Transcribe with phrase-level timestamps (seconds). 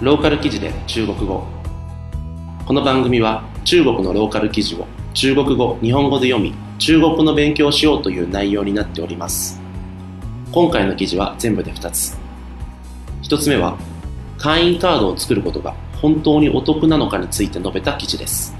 [0.00, 1.44] ローカル記事で中国語。
[2.66, 9.60] この番組は中国のローカル記事を中国語日本語で読み中国語の勉強をしようという内容になっております。
[10.50, 12.18] 今回の記事は全部で2つ。
[13.22, 13.78] 1つ目は
[14.36, 18.56] 会員カードを作ることが本当にお得なのかについて述べた記事です。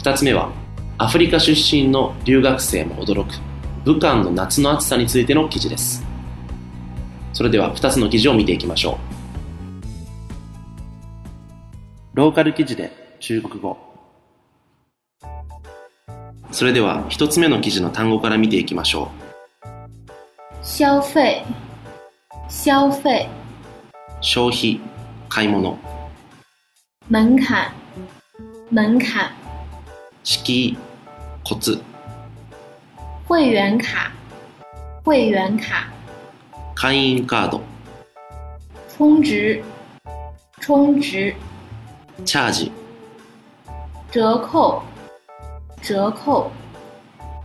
[0.00, 0.50] 2つ目は
[0.98, 3.34] アフリカ出身の留学生も驚く
[3.84, 6.04] 武漢の夏の暑さについての記事です。
[7.32, 9.21] それでは2つの記事を見ていきましょう。
[12.14, 13.78] ローカル記事で中国語。
[16.50, 19.10] それでは1つ目の記事の単語から見ていきましょ
[20.62, 21.42] 消费，
[22.50, 23.28] 消费，う
[24.20, 24.78] 消費。
[25.30, 25.78] 買い物。
[27.08, 27.72] 门槛，
[28.70, 29.30] 门槛，
[30.22, 30.76] 敷居
[31.42, 31.80] コツ
[33.26, 34.12] 会员卡，
[35.02, 35.90] 会员卡，
[36.74, 37.62] 会員カード。
[38.98, 39.62] 充值，
[40.60, 41.34] 充值，
[42.24, 42.72] チャージ。
[44.12, 44.82] 折扣，
[45.82, 46.50] 折扣，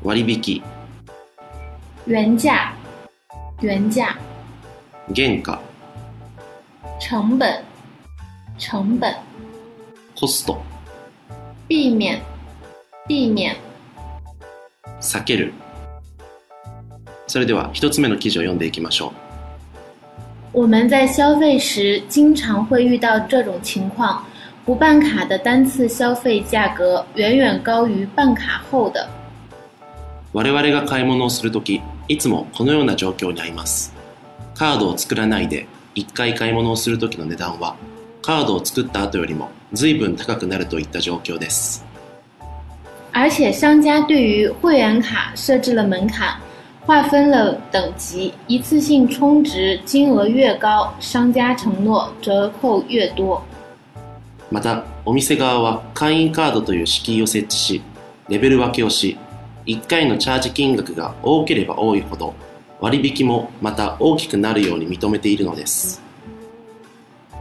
[0.04, 0.62] 割引。
[2.06, 2.74] 原价，
[3.62, 4.16] 原价，
[5.14, 5.60] 原価。
[7.00, 7.64] 成本，
[8.58, 9.16] 成本，
[10.16, 10.62] コスト。
[11.70, 12.22] 避免，
[13.08, 13.56] 避免，
[15.02, 15.54] 避ける。
[17.28, 19.14] それでは1つ目の記事を読んでいきましょ
[20.54, 20.62] う。
[20.62, 24.24] 我们在消费时经常会遇到这种情况，
[24.67, 29.09] 不办卡的单次消费价格远远高于办卡后的。
[30.33, 33.93] 我々が買い物をするときいつもこのような状況に遭います
[34.55, 37.77] カードを作らないで1回買い物をするときの値段は
[38.23, 41.85] カードを作った後よりも随分高くなるといった状況です
[43.13, 46.35] 而且商家对于会员卡设置了门槛，
[46.87, 53.43] 划分了等级，一次性充值金额越高，商家承诺折扣越多。
[54.52, 57.82] またお店側は会員カードという敷居を設置し
[58.30, 59.18] レベル分けをし
[59.66, 62.34] 1回のチャージ金額が多ければ多いほど
[62.80, 66.02] 割引もまた大きくなるように認めているのです。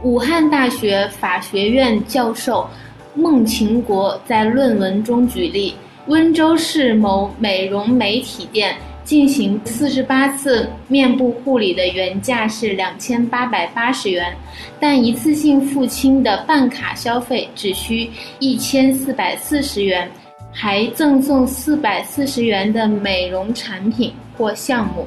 [0.03, 2.67] 武汉大学法学院教授
[3.15, 5.73] 孟勤国在论文中举例，
[6.07, 8.75] 温州市某美容美体店
[9.06, 14.36] 进行四十八次面部护理的原价是两千八百八十元，
[14.78, 20.10] 但一次性付清的办卡消费只需一千四百四十元，
[20.52, 25.06] 还赠送四百四十元的美容产品或项目。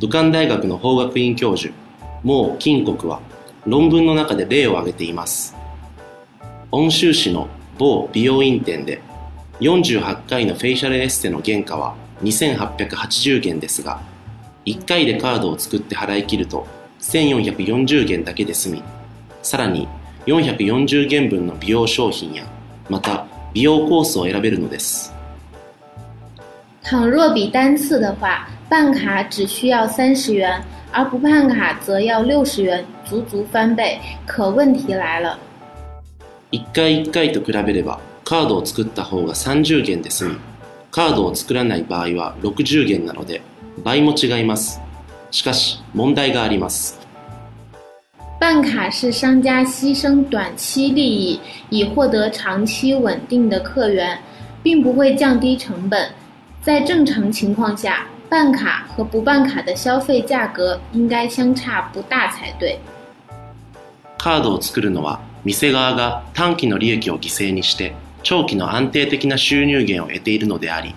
[0.00, 1.72] 武漢大学の法学院教授
[2.24, 3.20] 毛金国は
[3.64, 5.54] 論文の中で例を挙げています
[6.72, 7.46] 温州市の
[7.78, 9.00] 某美容院店で
[9.60, 14.01] 48回のフェイシャルエステの原価は 2880元ですが
[14.65, 16.67] 1回でカードを作って払い切ると
[16.99, 18.83] 1440元だけで済み
[19.41, 19.87] さらに
[20.25, 22.43] 440元分の美容商品や
[22.89, 25.13] また美容コースを選べるのです
[26.83, 30.63] 倘若比单次的话，办卡只需要三十元，
[30.93, 33.99] 而不办卡则要六十元，足足翻倍。
[34.25, 35.37] 可问题来了
[36.51, 40.37] ，1回1回と比べればカードを作った方が30元で済み
[40.97, 43.43] カードを作らない場合は60元なので
[43.83, 44.81] 倍も違います
[45.29, 46.99] しかし問題があります
[48.39, 54.17] 办卡是商家牺牲短期利益以获得长期稳定的客源，
[54.63, 56.09] 并不会降低成本。
[56.63, 62.79] 在正常情况下，办卡和不办卡的消费价格应该相差不大才对。
[64.17, 67.93] カードを作るのは店側が短期の利益を犠牲にして
[68.29, 70.93] 長期の安定的な収入源を得ているのであり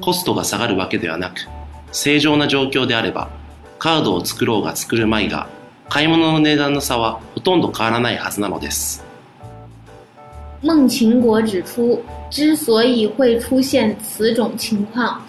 [0.00, 1.48] コストが下がるわけではなく
[1.90, 3.30] 正常な状況であれば
[3.80, 5.48] カードを作ろうが作るまいが
[5.88, 9.04] 買い物の値段の差はほとんど変わらないはずなのです。
[10.62, 15.20] 孟勤国指出，之所以会出现此种情况，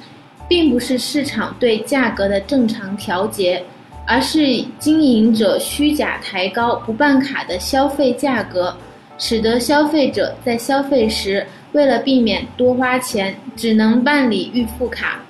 [0.48, 3.66] 并不是市场对价格的正常调节，
[4.06, 8.78] 而是经营者虚假抬高不办卡的消费价格，
[9.26, 15.22] 使得消费者在消费时为了避免多花钱，只能办理预付卡。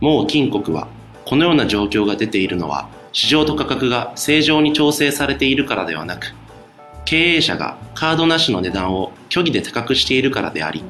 [0.00, 0.88] もう金国は
[1.26, 6.34] このような状況が出ているのは市場と価格が正常に調整されているからではなく
[7.04, 10.82] 経営者がカードなしの値段を虚偽で高くしているからであり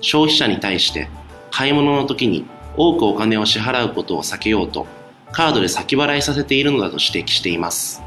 [0.00, 1.08] 消費者に対して
[1.52, 2.44] 買い物の時に
[2.76, 4.88] 多くお金を支払うことを避けようと
[5.30, 8.02] カードで先払いさせているのだと指摘しています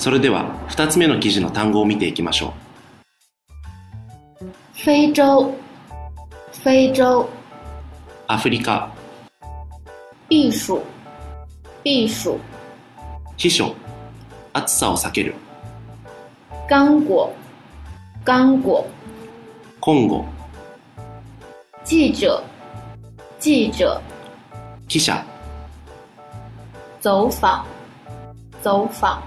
[0.00, 2.54] それでは2つ目の記事の単語を見ていきましょ
[4.72, 5.52] 非洲，
[6.64, 7.28] 非洲，う
[8.26, 8.94] アフリカ。
[10.30, 10.80] 避暑，
[11.84, 12.38] 避暑，
[13.36, 13.74] 秘書。
[14.54, 15.34] 暑さを避ける。
[16.66, 17.30] 刚果，
[18.24, 18.86] 刚果，
[19.80, 20.24] 今後。
[21.84, 22.42] 记者，
[23.38, 24.00] 记者，
[24.88, 25.22] 記者。
[27.02, 27.66] 走访，
[28.62, 29.20] 走访，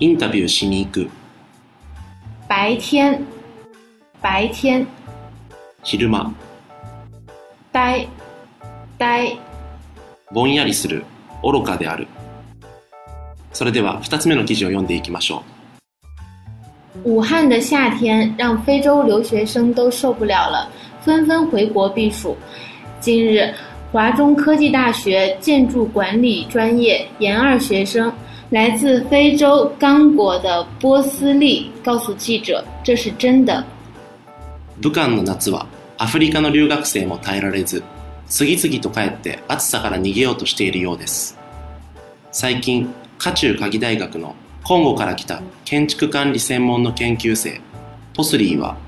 [0.00, 1.08] インタビューしに行く。
[2.48, 3.26] 白天，
[4.22, 4.86] 白天，
[5.82, 6.32] 昼間。
[7.72, 8.06] 呆，
[8.98, 9.38] 呆，
[10.30, 11.04] ぼんやりする。
[11.42, 12.06] 愚かである。
[13.52, 15.42] それでは2つ目の記事を読んでいきましょ
[17.04, 20.68] 武汉的夏天让非洲留学生都受不了了，
[21.04, 22.36] 纷纷回国避暑。
[23.00, 23.52] 近日，
[23.90, 28.12] 华中科技大学建筑管理专业研二学生，
[28.50, 33.62] 来自非洲刚果的波斯利告诉记者：“这是真的。
[34.80, 35.66] う武漢の夏は
[35.98, 37.82] アフリカの留学生も耐えられず
[38.26, 41.36] 次々と帰って暑さから逃げようとしているようです
[42.32, 44.34] 最近渦中科技大学の
[44.64, 47.60] コンゴから来た建築管理専門の研究生
[48.14, 48.78] ポスリーは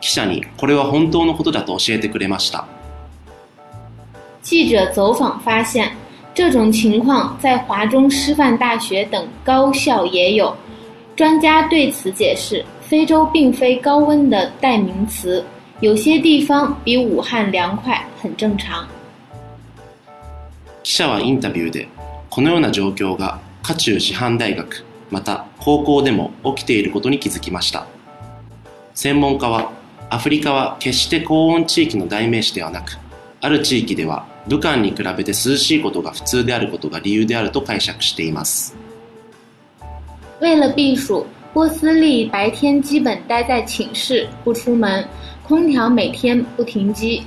[0.00, 2.66] 記者にこれは本当のことだと教えてくれました”
[4.42, 5.92] 记者走访发现，
[6.33, 10.55] 这种情况在华中师范大学等高校也有。
[11.15, 15.43] 专家对此解释：非洲并非高温的代名词，
[15.79, 18.87] 有些地方比武汉凉快，很正常。
[20.83, 21.87] 記者はインタビューで
[22.29, 27.87] このような状況が渦中師範大学また高校でも起きていることに気づきました
[28.93, 29.71] 専門家は
[30.09, 32.97] アフリカは決して高温地域の代名詞ではなく
[33.42, 38.74] ある地域では武漢に比べて涼しいことが普通であることが理由であると解釈しています
[40.40, 45.06] 为了避暑，波斯利白天基本待在寝室不出门，
[45.46, 47.22] 空调每天不停机，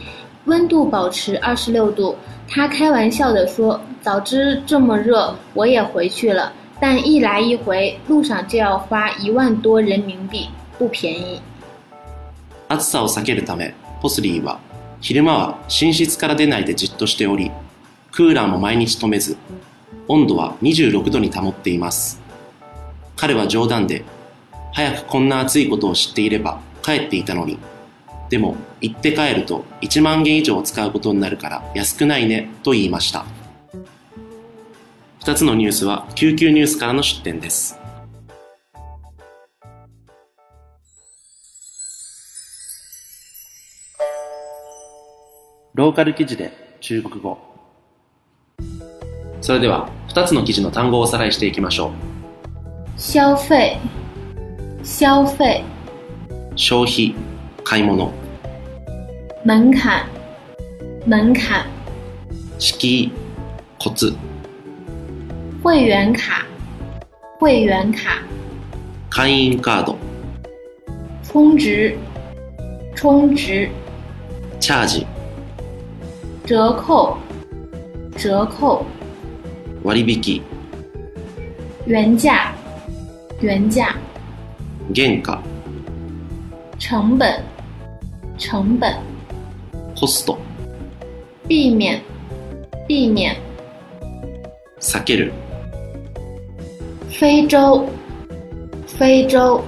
[0.45, 2.15] 温度保持二十六度。
[2.47, 6.51] 他开玩笑地说：“早知这么热，我也回去了。
[6.79, 11.39] 但一来一回，路上就要花一万多人民币，不便宜。”
[12.67, 14.59] 暑さを避けるためポスリーは
[15.01, 17.51] 昼間は寝室から出ないでじっとしており
[18.11, 19.37] クーラーも毎日止めず
[20.07, 22.21] 温度は26度に保っています。
[23.15, 24.03] 彼は冗談で
[24.73, 27.57] 早くこんな暑いことを知っていれば帰っていたのに。
[28.29, 33.25] でも行って帰ると1万元以上使うことになるから安くないねと言いました。
[35.21, 37.79] 2つのニュースは救急ニュースからの出展です。
[45.77, 47.37] ローカル記事で中国語。
[49.41, 51.91] それでは2つの記事の単語をおさらいしていきましょう。
[52.97, 53.77] 消费，
[54.83, 55.65] 消费，
[56.55, 57.13] 消費
[57.65, 58.13] 買い物。
[59.43, 60.07] 门槛，
[61.05, 61.65] 门槛，
[62.57, 63.11] 敷居
[63.77, 64.15] コツ。
[65.61, 66.45] 会员卡，
[67.41, 68.23] 会员卡，
[69.09, 69.97] 会員カード。
[71.21, 71.97] 充值，
[72.95, 73.69] 充值，
[74.61, 75.05] チャージ
[76.45, 77.17] 折扣，
[78.15, 78.85] 折扣，
[79.83, 80.43] 割引。
[81.87, 82.53] 原价，
[83.41, 83.95] 原价，
[84.93, 85.41] 原価。
[86.77, 87.43] 成本，
[88.37, 88.93] 成本，
[89.95, 90.37] コスト。
[91.47, 91.99] 避免，
[92.87, 93.35] 避免，
[94.79, 95.33] 避ける。
[97.09, 97.87] 非洲，
[98.85, 99.63] 非洲，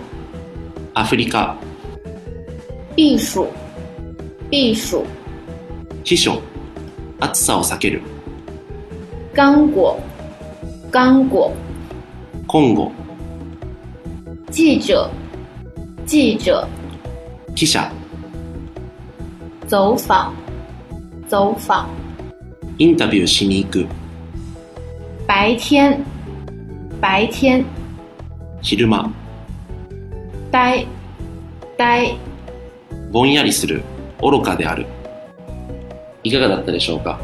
[0.94, 1.56] アフリカ。
[2.96, 3.48] 避暑，
[4.52, 5.04] 避暑，
[6.04, 6.40] 避暑
[7.20, 8.02] 暑さを避ける。
[9.34, 9.98] 刚果，
[10.92, 11.52] 刚果，
[12.48, 12.92] 今後。
[14.52, 15.10] 记者，
[16.06, 16.68] 记者，
[17.56, 17.92] 記者。
[19.68, 20.32] 走访，
[21.30, 21.86] 走访，
[22.78, 23.86] インタビューしに行く。
[25.28, 26.06] 白天，
[27.02, 27.66] 白天，
[28.62, 29.12] 昼間。
[30.52, 30.86] 呆，
[31.78, 32.18] 呆，
[33.12, 33.84] ぼんやりする。
[34.22, 34.86] 愚かである
[36.28, 37.20] いかがだったでしょうか？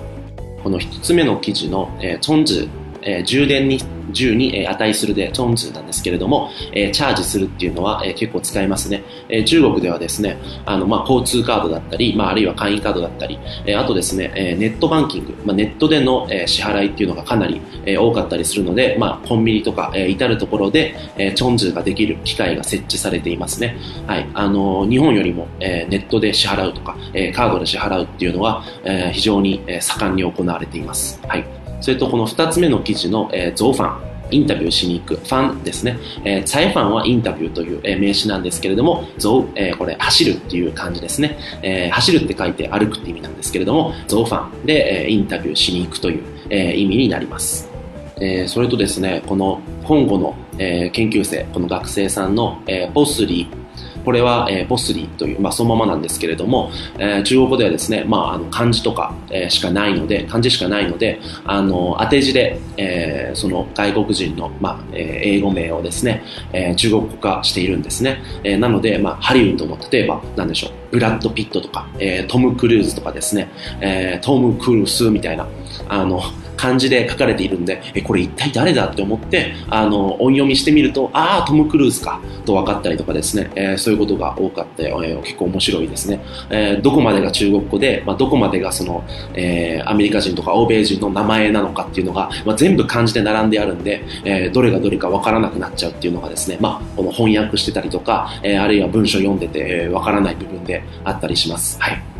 [0.64, 2.68] この一つ目の記事の、えー、トンズ、
[3.02, 3.80] えー充電に
[4.14, 23.78] 10に、値するでチョンズなんですけれども、えチャージするっていうのは、え結構使いますね、え中国ではですねあの、ま、交通カードだったり、まあ、るいは会員カードだったり、えあとですね、えネットバンキング、ま、ネットでの、え支払いっていうのがかなり、え多かったりするので、まあ、コンビニとか、え至るところで、えチョンズができる機械が設置されていますね。
[24.08, 31.20] はい、あの日本よりも、えネットで支払うとか、えカードで支払うっていうのは、え非常に、え盛んに行われています。
[31.28, 31.46] はい、
[31.84, 47.70] それとこの2つ目の記事の、えー、ゾウファンインタビューしに行くファンですね、えー、ツァイファンはインタビューという、えー名詞なんですけれどもゾウ、えーこれ走るっていう感じですね、えー走るって書いて歩くって意味なんですけれどもゾウファンで、えーインタビューしに行くという、えー意味になります。
[48.16, 53.63] えーそれとですね、この今後のえー研究生、この学生さんの、えーポスリー、
[54.04, 68.22] これは、えーポスリーという、まあ、そのままなんですけれども、えー中国語ではですね、まあ、あの漢字とか、えーしかないので、漢字しかないので、あの当て字で、えーその外国人の、まあえー英語名をですね、えー中国語化しているんですね。
[68.44, 73.50] えーなので、まあ、ハリウッドの例えば、なんでしょう、ブラッド・ピットとか、えートム・クルーズとかですね、
[73.82, 75.48] えートム・クルースみたいな、
[75.90, 76.22] あの、
[76.56, 86.20] 漢字で書かれているんで、え、これ一体誰だって思って、あの、音読みしてみると、ああ、トム・クルーズか、と分かったりとかですね、えーそういうことが多かった、えー結構面白いですね。
[86.50, 89.04] えーどこまでが中国語で、まあ、どこまでがその、
[89.34, 101.78] えーアメリカ人とか欧米人の名前なのかっていうのが、まあ、全部漢字で並んであるんで、えーどれがどれか分からなくなっちゃうっていうのがですね、まあ、この翻訳してたりとか、えーあるいは文章読んでて、えー分からない部分であったりします。
[101.82, 102.13] はい。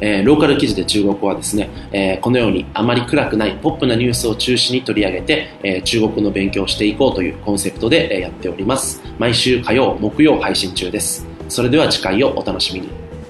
[0.00, 9.02] えーローカル記事で中国語はですね、えーこのようにあまり暗くないポップなニュースを中心に取り上げて、えー中国の勉強をしていこうというコンセプトで、やっております。
[9.18, 11.26] 毎週火曜、木曜配信中です。
[11.48, 12.88] それでは次回をお楽しみに。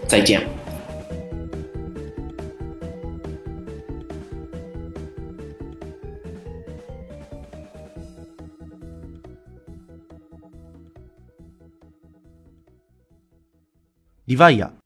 [0.08, 0.46] 再见。
[14.26, 14.85] リヴァイア。